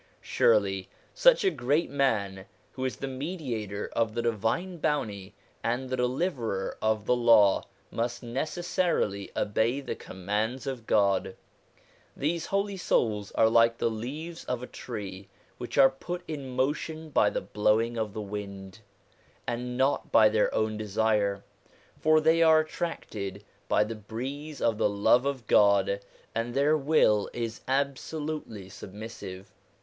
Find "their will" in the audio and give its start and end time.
26.55-27.29